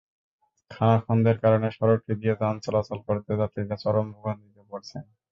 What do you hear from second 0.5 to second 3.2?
খানাখন্দের কারণে সড়কটি দিয়ে যান চলাচল